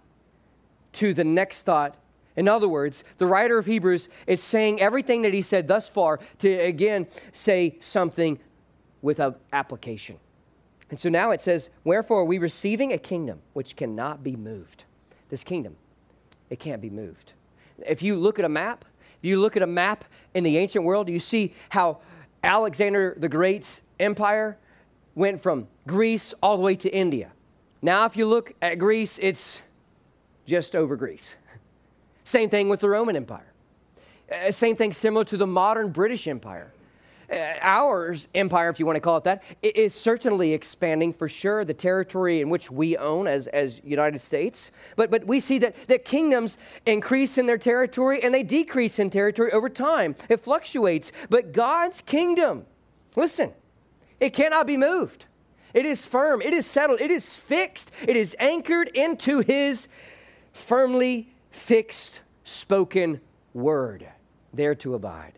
[0.93, 1.97] to the next thought.
[2.37, 6.18] In other words, the writer of Hebrews is saying everything that he said thus far
[6.38, 8.38] to again say something
[9.03, 10.18] with an application.
[10.90, 14.85] And so now it says, Wherefore are we receiving a kingdom which cannot be moved?
[15.29, 15.77] This kingdom,
[16.51, 17.33] it can't be moved.
[17.87, 18.85] If you look at a map,
[19.23, 21.99] if you look at a map in the ancient world, you see how
[22.45, 24.59] Alexander the Great's empire
[25.14, 27.33] went from Greece all the way to India.
[27.81, 29.62] Now, if you look at Greece, it's
[30.47, 31.37] just over Greece.
[32.25, 33.53] Same thing with the Roman Empire.
[34.31, 36.73] Uh, same thing similar to the modern British Empire.
[37.31, 41.65] Uh, our empire, if you want to call it that, is certainly expanding for sure,
[41.65, 44.71] the territory in which we own as, as United States.
[44.97, 49.09] But, but we see that, that kingdoms increase in their territory and they decrease in
[49.09, 50.15] territory over time.
[50.29, 51.11] It fluctuates.
[51.31, 52.67] But God's kingdom,
[53.17, 53.53] listen,
[54.21, 55.25] it cannot be moved.
[55.73, 59.89] It is firm, it is settled, it is fixed, it is anchored into His
[60.53, 63.21] firmly fixed spoken
[63.55, 64.09] word,
[64.53, 65.35] there to abide.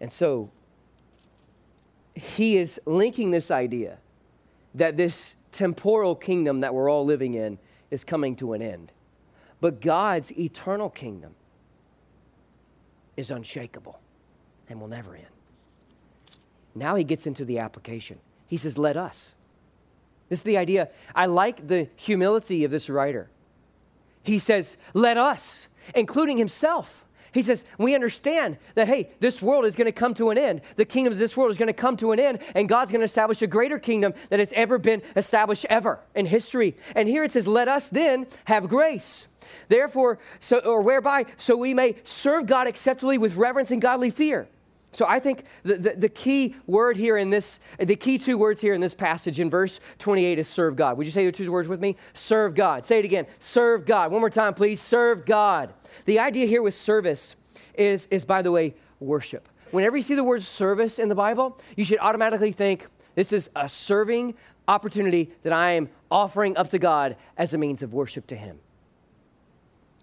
[0.00, 0.50] And so
[2.14, 3.98] he is linking this idea
[4.74, 7.58] that this temporal kingdom that we're all living in
[7.90, 8.92] is coming to an end.
[9.60, 11.34] But God's eternal kingdom
[13.16, 13.98] is unshakable
[14.68, 15.26] and will never end.
[16.74, 18.18] Now he gets into the application.
[18.46, 19.34] He says, Let us.
[20.28, 20.88] This is the idea.
[21.14, 23.28] I like the humility of this writer.
[24.24, 27.04] He says, Let us, including himself.
[27.30, 30.62] He says, We understand that, hey, this world is going to come to an end.
[30.76, 33.00] The kingdom of this world is going to come to an end, and God's going
[33.00, 36.76] to establish a greater kingdom that has ever been established ever in history.
[36.96, 39.28] And here it says, Let us then have grace.
[39.68, 44.48] Therefore, so, or whereby, so we may serve God acceptably with reverence and godly fear.
[44.94, 48.60] So I think the, the, the, key word here in this, the key two words
[48.60, 50.96] here in this passage in verse 28 is serve God.
[50.96, 51.96] Would you say the two words with me?
[52.12, 52.86] Serve God.
[52.86, 53.26] Say it again.
[53.40, 54.12] Serve God.
[54.12, 54.80] One more time, please.
[54.80, 55.74] Serve God.
[56.04, 57.34] The idea here with service
[57.74, 59.48] is, is by the way, worship.
[59.72, 63.50] Whenever you see the word service in the Bible, you should automatically think this is
[63.56, 64.34] a serving
[64.68, 68.60] opportunity that I am offering up to God as a means of worship to Him.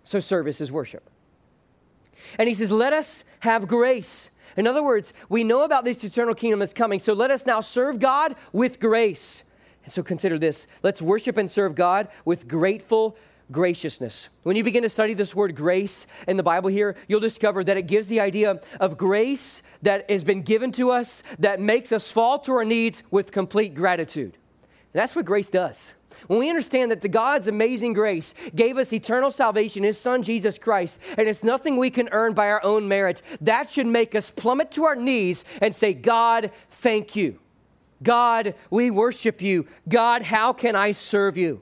[0.04, 1.10] So service is worship.
[2.38, 6.34] And he says, let us have grace in other words, we know about this eternal
[6.34, 9.44] kingdom that's coming, so let us now serve God with grace.
[9.84, 13.18] And so consider this let's worship and serve God with grateful
[13.52, 14.30] graciousness.
[14.44, 17.78] When you begin to study this word grace in the Bible here, you'll discover that
[17.78, 22.12] it gives the idea of grace that has been given to us that makes us
[22.12, 24.38] fall to our needs with complete gratitude.
[24.94, 25.94] And that's what grace does.
[26.28, 30.58] When we understand that the God's amazing grace gave us eternal salvation, His Son Jesus
[30.58, 34.30] Christ, and it's nothing we can earn by our own merit, that should make us
[34.30, 37.40] plummet to our knees and say, God, thank you.
[38.04, 39.68] God, we worship you.
[39.88, 41.62] God, how can I serve you?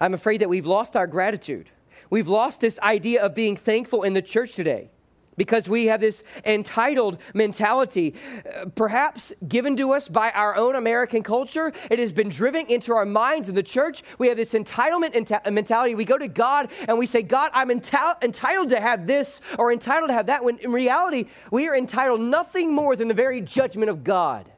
[0.00, 1.70] I'm afraid that we've lost our gratitude.
[2.10, 4.90] We've lost this idea of being thankful in the church today
[5.36, 8.14] because we have this entitled mentality,
[8.54, 11.72] uh, perhaps given to us by our own American culture.
[11.90, 14.02] It has been driven into our minds in the church.
[14.18, 15.14] We have this entitlement
[15.52, 15.94] mentality.
[15.94, 19.72] We go to God and we say, God, I'm enti- entitled to have this or
[19.72, 23.40] entitled to have that, when in reality, we are entitled nothing more than the very
[23.40, 24.50] judgment of God.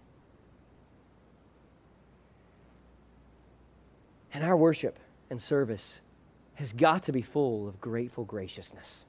[4.32, 4.98] And our worship
[5.30, 6.00] and service
[6.54, 9.04] has got to be full of grateful graciousness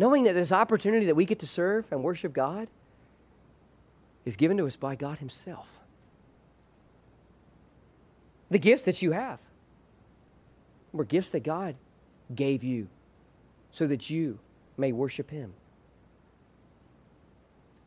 [0.00, 2.70] knowing that this opportunity that we get to serve and worship God
[4.24, 5.78] is given to us by God Himself.
[8.50, 9.38] The gifts that you have
[10.94, 11.74] were gifts that God
[12.34, 12.88] gave you
[13.72, 14.38] so that you
[14.78, 15.52] may worship Him.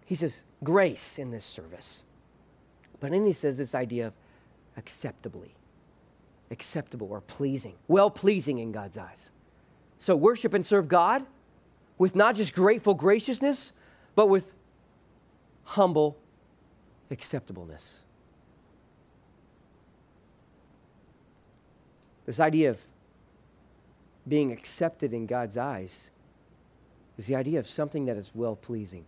[0.06, 2.04] He says, grace in this service.
[3.00, 4.14] But then he says this idea of
[4.78, 5.56] acceptably,
[6.52, 9.32] acceptable or pleasing, well pleasing in God's eyes.
[9.98, 11.26] So worship and serve God
[11.98, 13.72] with not just grateful graciousness,
[14.16, 14.56] but with
[15.64, 16.18] humble
[17.12, 18.04] acceptableness.
[22.26, 22.80] This idea of
[24.28, 26.10] being accepted in God's eyes
[27.18, 29.06] is the idea of something that is well pleasing.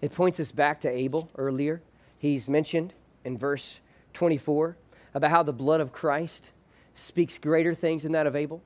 [0.00, 1.80] It points us back to Abel earlier.
[2.18, 2.92] He's mentioned
[3.24, 3.80] in verse
[4.12, 4.76] 24
[5.14, 6.50] about how the blood of Christ
[6.94, 8.62] speaks greater things than that of Abel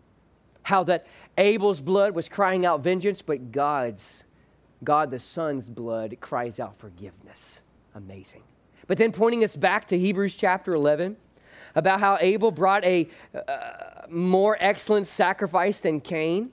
[0.62, 4.24] how that Abel's blood was crying out vengeance, but God's,
[4.84, 7.60] God the Son's blood cries out forgiveness.
[7.94, 8.42] Amazing.
[8.86, 11.16] But then pointing us back to Hebrews chapter 11
[11.74, 16.50] about how Abel brought a uh, more excellent sacrifice than Cain.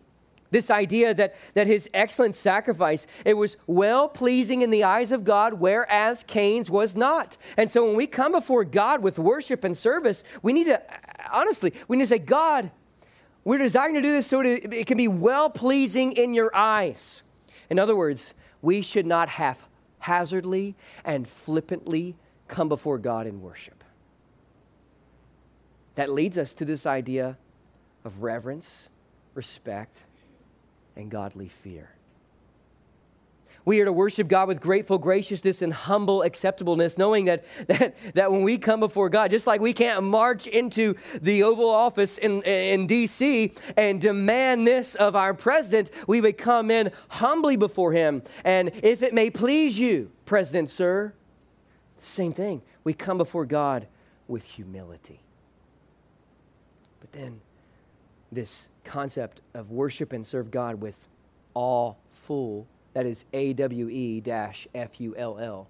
[0.51, 5.23] This idea that, that his excellent sacrifice, it was well pleasing in the eyes of
[5.23, 7.37] God, whereas Cain's was not.
[7.57, 10.81] And so when we come before God with worship and service, we need to,
[11.31, 12.71] honestly, we need to say, God,
[13.45, 17.23] we're designed to do this so it can be well pleasing in your eyes.
[17.69, 22.15] In other words, we should not haphazardly and flippantly
[22.47, 23.83] come before God in worship.
[25.93, 27.37] That leads us to this idea
[28.03, 28.89] of reverence,
[29.35, 30.03] respect,
[30.95, 31.94] and godly fear.
[33.65, 38.31] We are to worship God with grateful graciousness and humble acceptableness, knowing that, that, that
[38.31, 42.43] when we come before God, just like we can't march into the Oval Office in,
[42.43, 43.53] in D.C.
[43.75, 48.21] and demand this of our president, we would come in humbly before him.
[48.43, 51.13] And if it may please you, President, sir,
[51.99, 52.61] same thing.
[52.83, 53.87] We come before God
[54.27, 55.21] with humility.
[56.99, 57.41] But then,
[58.31, 61.07] this concept of worship and serve God with
[61.55, 65.67] all full that is A W E dash F U L L.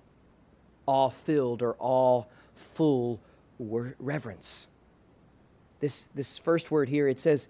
[0.85, 3.19] All filled or all full
[3.59, 4.67] reverence.
[5.79, 7.47] This, this first word here, it says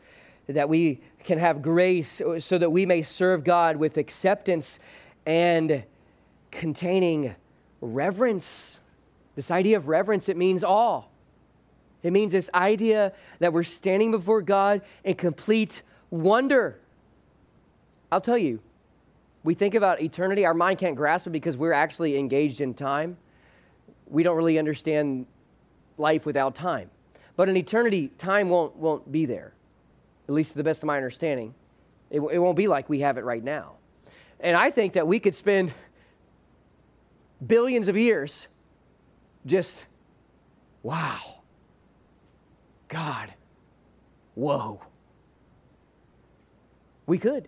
[0.48, 4.80] that we can have grace so that we may serve God with acceptance
[5.26, 5.84] and
[6.52, 7.36] containing
[7.82, 8.80] reverence.
[9.36, 11.12] This idea of reverence, it means all.
[12.02, 16.80] It means this idea that we're standing before God in complete wonder.
[18.10, 18.62] I'll tell you,
[19.46, 23.16] we think about eternity, our mind can't grasp it because we're actually engaged in time.
[24.08, 25.28] We don't really understand
[25.98, 26.90] life without time.
[27.36, 29.54] But in eternity, time won't, won't be there,
[30.28, 31.54] at least to the best of my understanding.
[32.10, 33.74] It, it won't be like we have it right now.
[34.40, 35.74] And I think that we could spend
[37.46, 38.48] billions of years
[39.46, 39.86] just,
[40.82, 41.42] wow,
[42.88, 43.32] God,
[44.34, 44.82] whoa.
[47.06, 47.48] We could.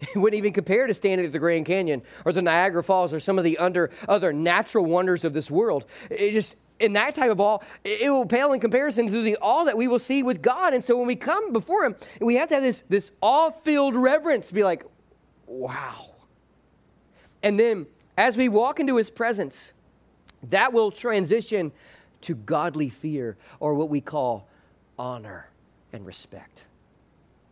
[0.00, 3.20] It wouldn't even compare to standing at the Grand Canyon or the Niagara Falls or
[3.20, 5.86] some of the under, other natural wonders of this world.
[6.10, 9.64] It just, in that type of awe, it will pale in comparison to the awe
[9.64, 10.74] that we will see with God.
[10.74, 13.94] And so when we come before Him, we have to have this, this awe filled
[13.94, 14.84] reverence, be like,
[15.46, 16.10] wow.
[17.42, 19.72] And then as we walk into His presence,
[20.50, 21.72] that will transition
[22.22, 24.48] to godly fear or what we call
[24.98, 25.50] honor
[25.92, 26.64] and respect.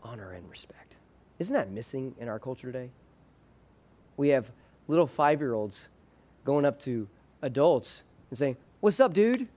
[0.02, 0.81] Honor and respect.
[1.42, 2.90] Isn't that missing in our culture today?
[4.16, 4.52] We have
[4.86, 5.88] little five year olds
[6.44, 7.08] going up to
[7.42, 9.48] adults and saying, What's up, dude?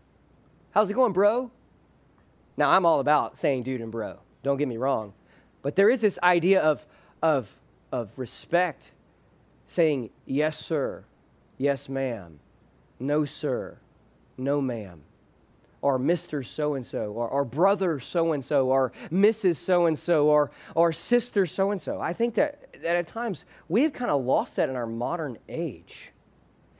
[0.72, 1.51] How's it going, bro?
[2.57, 4.18] Now, I'm all about saying dude and bro.
[4.41, 5.14] Don't get me wrong.
[5.62, 6.88] But there is this idea of,
[7.22, 7.55] of,
[7.91, 8.91] of respect,
[9.68, 11.03] saying yes, sir,
[11.59, 12.39] yes, ma'am,
[12.99, 13.78] no, sir,
[14.39, 15.03] no, ma'am,
[15.86, 16.43] or Mr.
[16.43, 19.57] So and so, or, brother so and so, or Mrs.
[19.57, 22.01] So and so, or or sister so and so.
[22.01, 26.11] I think that, that at times we've kind of lost that in our modern age.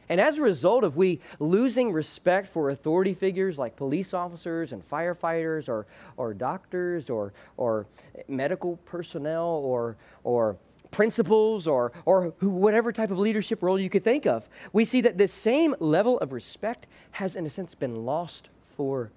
[0.09, 4.83] And as a result of we losing respect for authority figures like police officers and
[4.89, 5.85] firefighters or,
[6.17, 7.85] or doctors or, or
[8.27, 10.57] medical personnel or, or
[10.89, 15.19] principals or, or whatever type of leadership role you could think of, we see that
[15.19, 19.11] the same level of respect has, in a sense, been lost for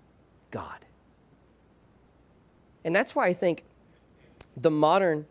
[0.51, 0.85] God.
[2.85, 3.65] And that's why I think
[4.57, 5.27] the modern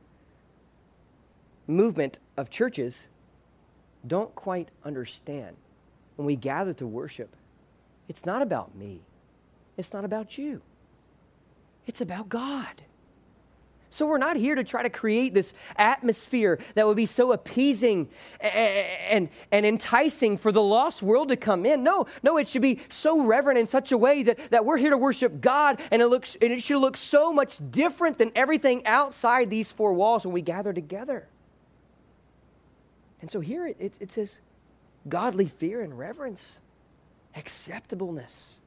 [1.65, 3.07] movement of churches
[4.05, 5.55] don't quite understand
[6.15, 7.35] when we gather to worship.
[8.07, 9.01] It's not about me,
[9.77, 10.61] it's not about you,
[11.85, 12.83] it's about God.
[13.97, 18.07] So we're not here to try to create this atmosphere that would be so appeasing
[18.39, 21.81] and, and enticing for the lost world to come in.
[21.81, 24.91] No, no, it should be so reverent in such a way that, that we're here
[24.91, 28.85] to worship God and it looks and it should look so much different than everything
[28.85, 31.27] outside these four walls when we gather together.
[33.19, 34.41] And so here it, it, it says
[35.09, 36.59] godly fear and reverence,
[37.35, 38.59] acceptableness,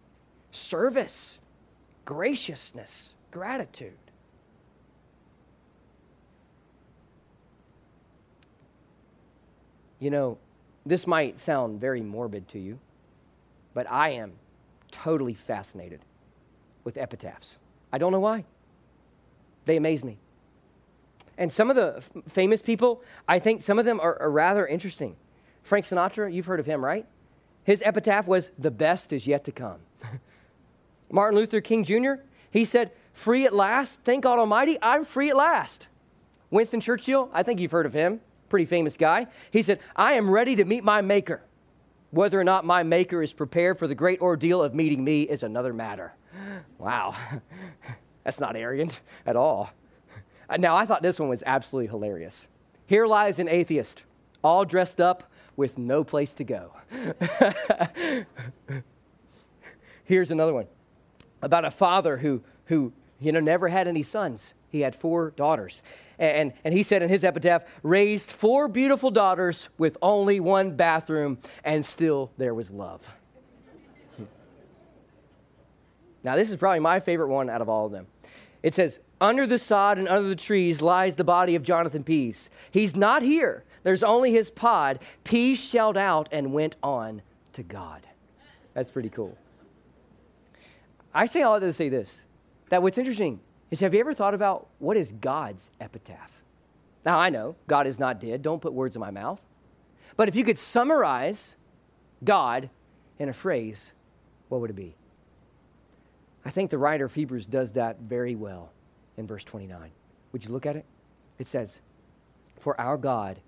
[0.51, 1.39] service,
[2.05, 3.95] graciousness, gratitude.
[10.01, 10.39] You know,
[10.85, 12.79] this might sound very morbid to you,
[13.75, 14.33] but I am
[14.91, 16.01] totally fascinated
[16.83, 17.59] with epitaphs.
[17.93, 18.45] I don't know why.
[19.67, 20.19] They amaze me.
[21.39, 24.67] And some of the f- famous people, I think some of them are, are rather
[24.67, 25.17] interesting.
[25.63, 27.07] Frank Sinatra, you've heard of him, right?
[27.65, 29.79] His epitaph was, The best is yet to come.
[31.11, 32.15] Martin Luther King Jr.,
[32.51, 35.89] he said, Free at last, thank God Almighty, I'm free at last.
[36.51, 38.21] Winston Churchill, I think you've heard of him,
[38.51, 39.29] pretty famous guy.
[39.51, 41.41] He said, I am ready to meet my Maker.
[42.11, 45.43] Whether or not my Maker is prepared for the great ordeal of meeting me is
[45.43, 46.13] another matter.
[46.79, 47.15] Wow,
[48.25, 49.71] that's not arrogant at all.
[50.49, 52.49] Uh, now, I thought this one was absolutely hilarious.
[52.87, 54.05] Here lies an atheist,
[54.43, 56.73] all dressed up with no place to go.
[60.05, 60.67] Here's another one
[61.43, 64.55] about a father who, who you know, never had any sons.
[64.71, 65.83] He had four daughters.
[66.19, 71.39] And, and he said in his epitaph, raised four beautiful daughters with only one bathroom,
[71.65, 73.03] and still there was love.
[76.23, 78.07] now, this is probably my favorite one out of all of them.
[78.63, 82.51] It says, under the sod and under the trees lies the body of Jonathan Pease.
[82.71, 83.65] He's not here.
[83.83, 84.99] There's only his pod.
[85.25, 87.23] Pease shelled out and went on
[87.55, 88.07] to God.
[88.75, 89.37] That's pretty cool.
[91.13, 92.23] I say all that to say this
[92.71, 93.41] that what's interesting
[93.71, 96.43] is have you ever thought about what is God's epitaph?
[97.05, 98.43] Now, I know God is not dead.
[98.43, 99.41] Don't put words in my mouth.
[100.17, 101.57] But if you could summarize
[102.25, 102.69] God
[103.19, 103.93] in a phrase,
[104.49, 104.95] what would it be?
[106.45, 108.73] I think the writer of Hebrews does that very well
[109.17, 109.91] in verse 29.
[110.33, 110.85] Would you look at it?
[111.39, 111.81] It says,
[112.59, 113.41] For our God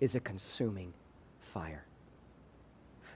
[0.00, 0.92] is a consuming
[1.40, 1.84] fire.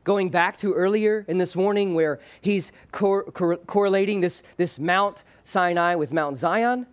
[0.04, 5.22] Going back to earlier in this morning where he's cor- cor- correlating this, this Mount
[5.44, 6.86] Sinai with Mount Zion,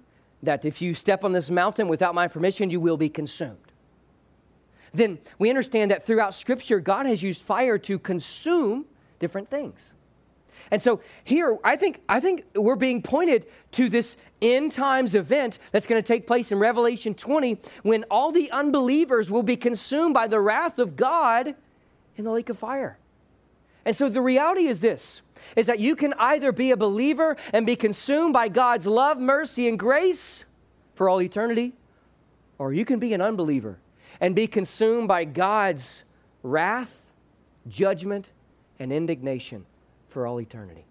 [0.43, 3.58] that if you step on this mountain without my permission, you will be consumed.
[4.93, 8.86] Then we understand that throughout Scripture, God has used fire to consume
[9.20, 9.93] different things.
[10.72, 15.60] And so here, I think, I think we're being pointed to this end times event
[15.72, 20.14] that's going to take place in Revelation 20 when all the unbelievers will be consumed
[20.14, 21.55] by the wrath of God
[22.18, 22.97] in the lake of fire.
[23.86, 25.22] And so the reality is this
[25.55, 29.70] is that you can either be a believer and be consumed by God's love, mercy,
[29.70, 30.43] and grace
[30.93, 31.74] for all eternity,
[32.57, 33.78] or you can be an unbeliever
[34.20, 36.03] and be consumed by God's
[36.43, 37.05] wrath,
[37.68, 38.32] judgment,
[38.80, 39.65] and indignation
[40.09, 40.86] for all eternity.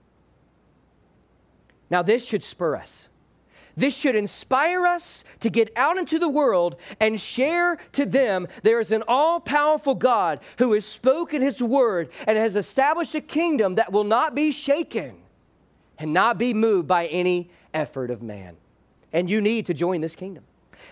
[1.90, 3.08] Now, this should spur us.
[3.76, 8.80] This should inspire us to get out into the world and share to them there
[8.80, 13.74] is an all powerful God who has spoken his word and has established a kingdom
[13.74, 15.16] that will not be shaken
[15.98, 18.56] and not be moved by any effort of man.
[19.12, 20.44] And you need to join this kingdom.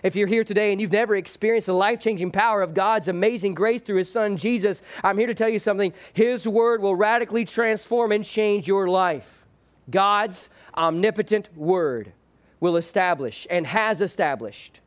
[0.03, 3.55] If you're here today and you've never experienced the life changing power of God's amazing
[3.55, 5.93] grace through His Son Jesus, I'm here to tell you something.
[6.13, 9.45] His Word will radically transform and change your life.
[9.89, 12.13] God's omnipotent Word
[12.59, 14.81] will establish and has established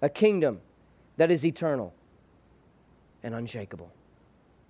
[0.00, 0.60] a kingdom
[1.16, 1.94] that is eternal
[3.22, 3.90] and unshakable.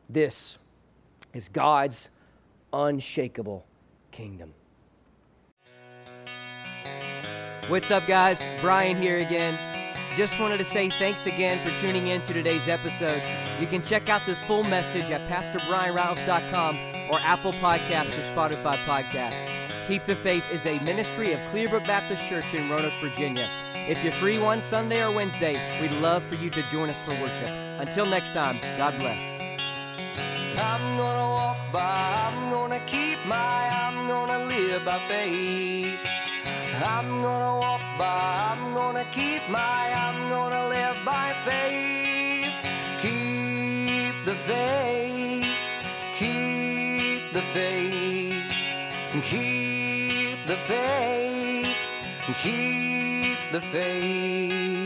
[0.08, 0.58] This
[1.32, 2.10] is God's
[2.72, 3.64] unshakable
[4.10, 4.52] kingdom.
[7.68, 8.44] What's up, guys?
[8.60, 9.58] Bryan here again.
[10.16, 13.22] Just wanted to say thanks again for tuning in to today's episode.
[13.58, 16.76] You can check out this full message at PastorBryanRatliff.com
[17.10, 19.61] or Apple Podcasts or Spotify Podcasts.
[19.88, 23.48] Keep the Faith is a ministry of Clearbrook Baptist Church in Roanoke, Virginia.
[23.74, 27.10] If you're free one Sunday or Wednesday, we'd love for you to join us for
[27.20, 27.48] worship.
[27.80, 29.40] Until next time, God bless.
[30.56, 35.98] I'm gonna walk by, I'm gonna keep my, I'm gonna live by faith.
[36.84, 42.54] I'm gonna walk by, I'm gonna keep my, I'm gonna live by faith.
[43.02, 45.01] Keep the faith,
[53.52, 54.81] the faith.